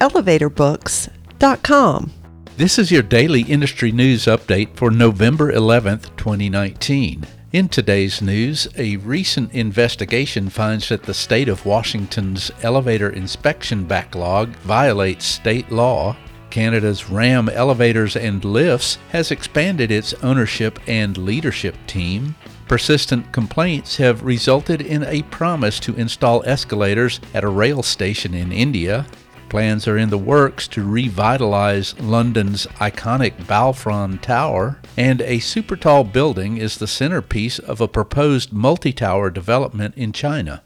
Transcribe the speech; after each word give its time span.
elevatorbooks.com. 0.00 2.12
This 2.56 2.78
is 2.78 2.90
your 2.90 3.02
daily 3.02 3.42
industry 3.42 3.92
news 3.92 4.24
update 4.24 4.74
for 4.76 4.90
November 4.90 5.52
11th, 5.52 6.16
2019. 6.16 7.26
In 7.52 7.68
today's 7.68 8.20
news, 8.20 8.66
a 8.76 8.96
recent 8.96 9.52
investigation 9.52 10.48
finds 10.48 10.88
that 10.88 11.04
the 11.04 11.14
state 11.14 11.48
of 11.48 11.64
Washington's 11.64 12.50
elevator 12.62 13.10
inspection 13.10 13.84
backlog 13.84 14.48
violates 14.56 15.24
state 15.24 15.70
law. 15.70 16.16
Canada's 16.50 17.08
RAM 17.08 17.48
Elevators 17.48 18.16
and 18.16 18.44
Lifts 18.44 18.98
has 19.10 19.30
expanded 19.30 19.90
its 19.90 20.14
ownership 20.22 20.78
and 20.86 21.16
leadership 21.18 21.76
team. 21.86 22.34
Persistent 22.68 23.30
complaints 23.32 23.96
have 23.98 24.24
resulted 24.24 24.80
in 24.80 25.04
a 25.04 25.22
promise 25.24 25.78
to 25.80 25.94
install 25.94 26.42
escalators 26.46 27.20
at 27.32 27.44
a 27.44 27.48
rail 27.48 27.82
station 27.82 28.34
in 28.34 28.50
India. 28.50 29.06
Plans 29.48 29.86
are 29.86 29.96
in 29.96 30.10
the 30.10 30.18
works 30.18 30.66
to 30.68 30.82
revitalize 30.82 31.98
London's 32.00 32.66
iconic 32.80 33.34
Balfron 33.44 34.20
Tower, 34.20 34.80
and 34.96 35.20
a 35.22 35.38
super 35.38 35.76
tall 35.76 36.02
building 36.02 36.56
is 36.56 36.78
the 36.78 36.88
centerpiece 36.88 37.60
of 37.60 37.80
a 37.80 37.86
proposed 37.86 38.52
multi 38.52 38.92
tower 38.92 39.30
development 39.30 39.94
in 39.94 40.12
China. 40.12 40.62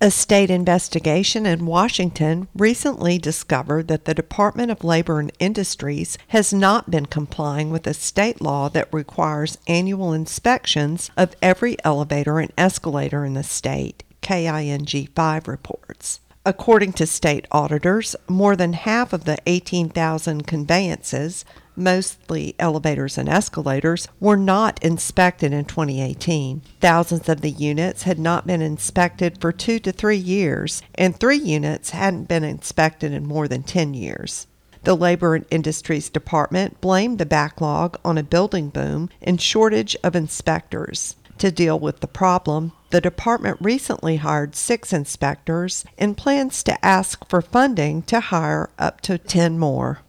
A 0.00 0.10
state 0.10 0.50
investigation 0.50 1.46
in 1.46 1.66
Washington 1.66 2.46
recently 2.54 3.18
discovered 3.18 3.88
that 3.88 4.04
the 4.04 4.14
Department 4.14 4.70
of 4.70 4.84
Labor 4.84 5.18
and 5.18 5.32
Industries 5.38 6.16
has 6.28 6.52
not 6.52 6.90
been 6.90 7.06
complying 7.06 7.70
with 7.70 7.86
a 7.86 7.94
state 7.94 8.40
law 8.40 8.68
that 8.68 8.92
requires 8.92 9.58
annual 9.66 10.12
inspections 10.12 11.10
of 11.16 11.34
every 11.40 11.76
elevator 11.84 12.38
and 12.38 12.52
escalator 12.58 13.24
in 13.24 13.34
the 13.34 13.42
state, 13.42 14.04
KING 14.20 15.08
5 15.14 15.48
reports. 15.48 16.20
According 16.46 16.92
to 16.94 17.06
state 17.06 17.46
auditors, 17.50 18.14
more 18.28 18.54
than 18.54 18.74
half 18.74 19.14
of 19.14 19.24
the 19.24 19.38
18,000 19.46 20.46
conveyances, 20.46 21.42
mostly 21.74 22.54
elevators 22.58 23.16
and 23.16 23.30
escalators, 23.30 24.08
were 24.20 24.36
not 24.36 24.82
inspected 24.84 25.54
in 25.54 25.64
2018. 25.64 26.60
Thousands 26.82 27.30
of 27.30 27.40
the 27.40 27.50
units 27.50 28.02
had 28.02 28.18
not 28.18 28.46
been 28.46 28.60
inspected 28.60 29.40
for 29.40 29.52
two 29.52 29.78
to 29.78 29.90
three 29.90 30.18
years, 30.18 30.82
and 30.94 31.18
three 31.18 31.38
units 31.38 31.90
hadn't 31.90 32.28
been 32.28 32.44
inspected 32.44 33.10
in 33.12 33.26
more 33.26 33.48
than 33.48 33.62
10 33.62 33.94
years. 33.94 34.46
The 34.82 34.94
Labor 34.94 35.34
and 35.34 35.46
Industries 35.50 36.10
Department 36.10 36.78
blamed 36.82 37.16
the 37.16 37.24
backlog 37.24 37.98
on 38.04 38.18
a 38.18 38.22
building 38.22 38.68
boom 38.68 39.08
and 39.22 39.40
shortage 39.40 39.96
of 40.04 40.14
inspectors. 40.14 41.16
To 41.38 41.50
deal 41.50 41.78
with 41.78 42.00
the 42.00 42.06
problem, 42.06 42.72
the 42.90 43.00
department 43.00 43.58
recently 43.60 44.16
hired 44.16 44.54
six 44.54 44.92
inspectors 44.92 45.84
and 45.98 46.16
plans 46.16 46.62
to 46.62 46.84
ask 46.84 47.28
for 47.28 47.42
funding 47.42 48.02
to 48.02 48.20
hire 48.20 48.70
up 48.78 49.00
to 49.02 49.18
10 49.18 49.58
more. 49.58 50.00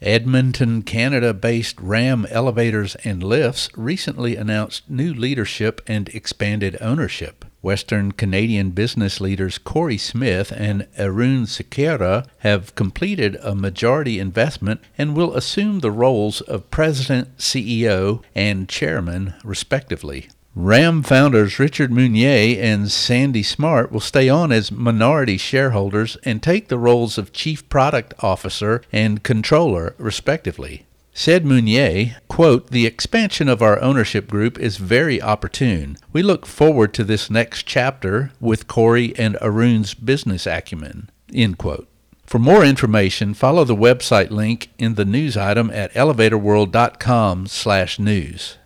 Edmonton, 0.00 0.82
Canada 0.82 1.34
based 1.34 1.80
RAM 1.80 2.24
Elevators 2.30 2.94
and 3.04 3.20
Lifts 3.20 3.68
recently 3.76 4.36
announced 4.36 4.88
new 4.88 5.12
leadership 5.12 5.80
and 5.88 6.08
expanded 6.10 6.76
ownership. 6.80 7.44
Western 7.62 8.12
Canadian 8.12 8.70
business 8.70 9.20
leaders 9.20 9.58
Corey 9.58 9.98
Smith 9.98 10.52
and 10.54 10.86
Arun 10.96 11.44
Sekera 11.46 12.24
have 12.38 12.74
completed 12.76 13.36
a 13.42 13.56
majority 13.56 14.20
investment 14.20 14.80
and 14.96 15.16
will 15.16 15.34
assume 15.34 15.80
the 15.80 15.90
roles 15.90 16.40
of 16.42 16.70
president, 16.70 17.36
CEO, 17.36 18.22
and 18.36 18.68
chairman, 18.68 19.34
respectively. 19.42 20.28
RAM 20.54 21.02
founders 21.02 21.58
Richard 21.58 21.92
Meunier 21.92 22.60
and 22.60 22.90
Sandy 22.90 23.42
Smart 23.42 23.92
will 23.92 24.00
stay 24.00 24.28
on 24.28 24.50
as 24.50 24.72
minority 24.72 25.36
shareholders 25.36 26.16
and 26.24 26.42
take 26.42 26.68
the 26.68 26.78
roles 26.78 27.16
of 27.16 27.32
chief 27.32 27.68
product 27.68 28.12
officer 28.20 28.82
and 28.90 29.22
controller, 29.22 29.94
respectively. 29.98 30.84
Said 31.12 31.44
Meunier, 31.44 32.16
quote, 32.28 32.70
The 32.70 32.86
expansion 32.86 33.48
of 33.48 33.62
our 33.62 33.80
ownership 33.80 34.28
group 34.28 34.58
is 34.58 34.76
very 34.76 35.20
opportune. 35.20 35.96
We 36.12 36.22
look 36.22 36.46
forward 36.46 36.94
to 36.94 37.04
this 37.04 37.30
next 37.30 37.64
chapter 37.64 38.32
with 38.40 38.68
Corey 38.68 39.14
and 39.18 39.36
Arun's 39.40 39.94
business 39.94 40.46
acumen. 40.46 41.10
End 41.32 41.58
quote. 41.58 41.88
For 42.24 42.38
more 42.38 42.62
information, 42.64 43.32
follow 43.34 43.64
the 43.64 43.74
website 43.74 44.30
link 44.30 44.70
in 44.78 44.94
the 44.96 45.04
news 45.04 45.36
item 45.36 45.70
at 45.70 45.92
elevatorworld.com 45.94 47.46
slash 47.46 47.98
news. 47.98 48.57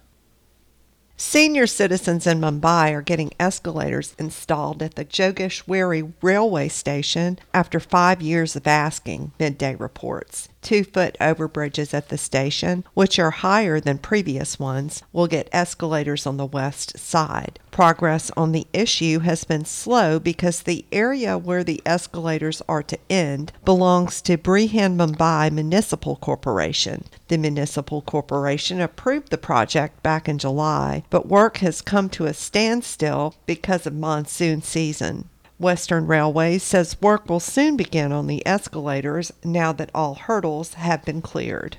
Senior 1.25 1.69
citizens 1.69 2.27
in 2.27 2.41
Mumbai 2.41 2.91
are 2.93 3.01
getting 3.01 3.31
escalators 3.39 4.17
installed 4.19 4.83
at 4.83 4.97
the 4.97 5.05
Jogeshwari 5.05 6.13
railway 6.21 6.67
station 6.67 7.39
after 7.55 7.79
five 7.79 8.21
years 8.21 8.57
of 8.57 8.67
asking, 8.67 9.31
Midday 9.39 9.77
reports. 9.77 10.49
Two 10.63 10.85
foot 10.85 11.17
overbridges 11.21 11.93
at 11.93 12.09
the 12.09 12.17
station, 12.17 12.85
which 12.95 13.19
are 13.19 13.33
higher 13.33 13.81
than 13.81 13.99
previous 13.99 14.61
ones, 14.61 15.03
will 15.13 15.27
get 15.27 15.49
escalators 15.51 16.25
on 16.25 16.37
the 16.37 16.47
west 16.47 16.97
side. 16.97 17.59
Progress 17.73 18.31
on 18.37 18.53
the 18.53 18.69
issue 18.73 19.19
has 19.21 19.43
been 19.43 19.65
slow 19.65 20.21
because 20.21 20.63
the 20.63 20.85
area 20.93 21.37
where 21.37 21.65
the 21.65 21.83
escalators 21.85 22.63
are 22.69 22.83
to 22.85 22.99
end 23.11 23.51
belongs 23.65 24.23
to 24.23 24.39
Brihan 24.39 24.97
Mumbai 24.97 25.51
Municipal 25.51 26.15
Corporation. 26.17 27.07
The 27.27 27.39
municipal 27.39 28.01
corporation 28.01 28.81
approved 28.81 29.31
the 29.31 29.39
project 29.39 30.01
back 30.05 30.29
in 30.29 30.39
July, 30.39 31.03
but 31.11 31.27
work 31.27 31.57
has 31.57 31.83
come 31.83 32.09
to 32.11 32.27
a 32.27 32.35
standstill 32.35 33.35
because 33.47 33.85
of 33.85 33.95
monsoon 33.95 34.63
season. 34.63 35.29
Western 35.63 36.07
Railways 36.07 36.63
says 36.63 37.01
work 37.01 37.29
will 37.29 37.41
soon 37.41 37.77
begin 37.77 38.11
on 38.13 38.27
the 38.27 38.47
escalators 38.47 39.33
now 39.45 39.73
that 39.73 39.91
all 39.95 40.15
hurdles 40.17 40.75
have 40.75 41.05
been 41.05 41.23
cleared. 41.23 41.79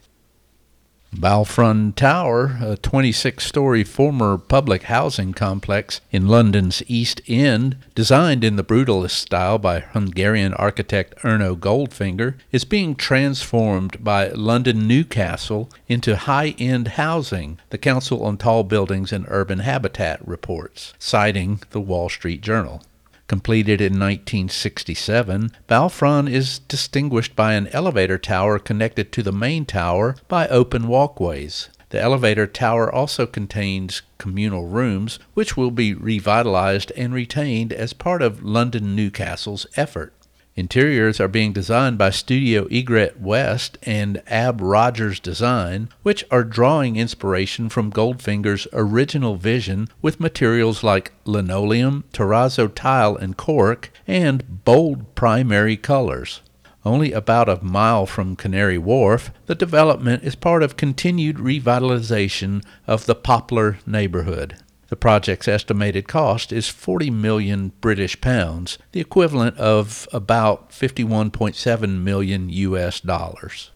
Balfron 1.13 1.93
Tower, 1.93 2.57
a 2.59 2.77
26 2.77 3.45
story 3.45 3.83
former 3.83 4.37
public 4.37 4.83
housing 4.83 5.33
complex 5.33 6.01
in 6.11 6.27
London's 6.27 6.81
East 6.87 7.21
End, 7.27 7.77
designed 7.93 8.43
in 8.43 8.55
the 8.55 8.63
brutalist 8.63 9.11
style 9.11 9.59
by 9.59 9.81
Hungarian 9.81 10.53
architect 10.55 11.15
Erno 11.19 11.55
Goldfinger, 11.55 12.35
is 12.51 12.65
being 12.65 12.95
transformed 12.95 14.03
by 14.03 14.29
London 14.29 14.87
Newcastle 14.87 15.69
into 15.87 16.15
high 16.15 16.55
end 16.57 16.89
housing, 16.89 17.59
the 17.69 17.77
Council 17.77 18.23
on 18.23 18.37
Tall 18.37 18.63
Buildings 18.63 19.13
and 19.13 19.25
Urban 19.27 19.59
Habitat 19.59 20.25
reports, 20.27 20.93
citing 20.97 21.61
the 21.69 21.81
Wall 21.81 22.09
Street 22.09 22.41
Journal. 22.41 22.81
Completed 23.27 23.79
in 23.79 23.93
1967, 23.93 25.51
Balfron 25.67 26.29
is 26.29 26.59
distinguished 26.59 27.35
by 27.35 27.53
an 27.53 27.67
elevator 27.69 28.17
tower 28.17 28.59
connected 28.59 29.11
to 29.13 29.23
the 29.23 29.31
main 29.31 29.65
tower 29.65 30.15
by 30.27 30.47
open 30.49 30.87
walkways. 30.87 31.69
The 31.89 32.01
elevator 32.01 32.47
tower 32.47 32.91
also 32.91 33.25
contains 33.25 34.01
communal 34.17 34.65
rooms, 34.65 35.19
which 35.35 35.55
will 35.55 35.71
be 35.71 35.93
revitalized 35.93 36.91
and 36.97 37.13
retained 37.13 37.71
as 37.71 37.93
part 37.93 38.21
of 38.21 38.43
London 38.43 38.95
Newcastle's 38.95 39.67
effort. 39.77 40.11
Interiors 40.55 41.19
are 41.19 41.27
being 41.27 41.51
designed 41.51 41.97
by 41.97 42.11
Studio 42.11 42.67
Egret 42.69 43.19
West 43.19 43.79
and 43.81 44.21
Ab 44.27 44.61
Rogers 44.61 45.19
Design, 45.19 45.89
which 46.03 46.23
are 46.29 46.43
drawing 46.43 46.95
inspiration 46.95 47.69
from 47.69 47.89
Goldfinger's 47.89 48.67
original 48.71 49.35
vision 49.35 49.87
with 49.99 50.19
materials 50.19 50.83
like 50.83 51.11
linoleum, 51.25 52.03
terrazzo 52.13 52.71
tile 52.73 53.15
and 53.15 53.35
cork, 53.35 53.91
and 54.05 54.63
bold 54.63 55.15
primary 55.15 55.75
colors. 55.75 56.41
Only 56.85 57.13
about 57.13 57.49
a 57.49 57.63
mile 57.63 58.05
from 58.05 58.35
Canary 58.35 58.77
Wharf, 58.77 59.31
the 59.47 59.55
development 59.55 60.23
is 60.23 60.35
part 60.35 60.61
of 60.61 60.77
continued 60.77 61.37
revitalization 61.37 62.63
of 62.85 63.07
the 63.07 63.15
Poplar 63.15 63.79
neighborhood. 63.87 64.57
The 64.93 64.97
project's 64.97 65.47
estimated 65.47 66.07
cost 66.07 66.53
is 66.53 66.69
40 66.69 67.09
million 67.09 67.71
British 67.81 68.21
pounds, 68.21 68.77
the 68.91 68.99
equivalent 68.99 69.57
of 69.57 70.07
about 70.13 70.69
51.7 70.69 72.03
million 72.03 72.47
US 72.49 72.99
dollars. 72.99 73.71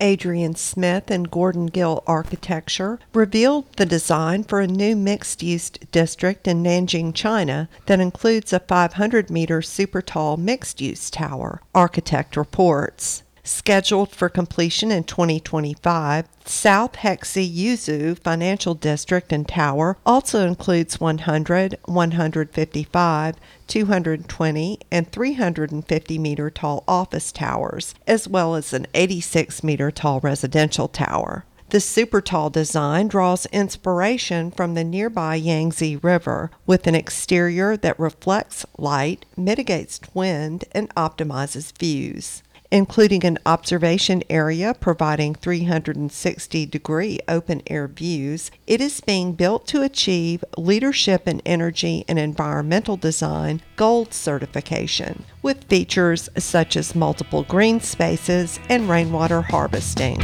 Adrian 0.00 0.56
Smith 0.56 1.12
and 1.12 1.30
Gordon 1.30 1.66
Gill 1.66 2.02
Architecture 2.08 2.98
revealed 3.14 3.72
the 3.76 3.86
design 3.86 4.42
for 4.42 4.60
a 4.60 4.66
new 4.66 4.96
mixed 4.96 5.44
use 5.44 5.70
district 5.70 6.48
in 6.48 6.64
Nanjing, 6.64 7.14
China 7.14 7.68
that 7.86 8.00
includes 8.00 8.52
a 8.52 8.58
500 8.58 9.30
meter 9.30 9.62
super 9.62 10.02
tall 10.02 10.36
mixed 10.36 10.80
use 10.80 11.08
tower, 11.08 11.62
Architect 11.72 12.36
reports. 12.36 13.22
Scheduled 13.52 14.10
for 14.10 14.28
completion 14.28 14.92
in 14.92 15.02
2025, 15.02 16.28
South 16.44 16.92
Hexi 16.92 17.52
Yuzui 17.52 18.16
Financial 18.16 18.74
District 18.74 19.32
and 19.32 19.46
Tower 19.46 19.98
also 20.06 20.46
includes 20.46 21.00
100, 21.00 21.76
155, 21.84 23.36
220, 23.66 24.78
and 24.92 25.10
350 25.10 26.18
meter 26.18 26.48
tall 26.48 26.84
office 26.86 27.32
towers, 27.32 27.96
as 28.06 28.28
well 28.28 28.54
as 28.54 28.72
an 28.72 28.86
86 28.94 29.64
meter 29.64 29.90
tall 29.90 30.20
residential 30.20 30.86
tower. 30.86 31.44
The 31.70 31.80
super 31.80 32.20
tall 32.20 32.50
design 32.50 33.08
draws 33.08 33.46
inspiration 33.46 34.52
from 34.52 34.74
the 34.74 34.84
nearby 34.84 35.34
Yangtze 35.34 35.96
River 35.96 36.52
with 36.66 36.86
an 36.86 36.94
exterior 36.94 37.76
that 37.78 37.98
reflects 37.98 38.64
light, 38.78 39.26
mitigates 39.36 40.00
wind, 40.14 40.66
and 40.70 40.94
optimizes 40.94 41.76
views 41.76 42.44
including 42.70 43.24
an 43.24 43.38
observation 43.46 44.22
area 44.30 44.74
providing 44.80 45.34
360 45.34 46.66
degree 46.66 47.18
open 47.28 47.62
air 47.66 47.88
views. 47.88 48.50
It 48.66 48.80
is 48.80 49.00
being 49.00 49.32
built 49.32 49.66
to 49.68 49.82
achieve 49.82 50.44
Leadership 50.56 51.26
in 51.26 51.40
Energy 51.44 52.04
and 52.08 52.18
Environmental 52.18 52.96
Design 52.96 53.60
Gold 53.76 54.14
certification, 54.14 55.24
with 55.42 55.64
features 55.64 56.28
such 56.36 56.76
as 56.76 56.94
multiple 56.94 57.42
green 57.44 57.80
spaces 57.80 58.60
and 58.68 58.88
rainwater 58.88 59.42
harvesting. 59.42 60.20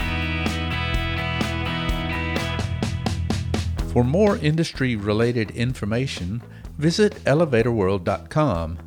For 3.93 4.05
more 4.05 4.37
industry 4.37 4.95
related 4.95 5.51
information, 5.53 6.43
visit 6.77 7.15
elevatorworld.com 7.25 8.86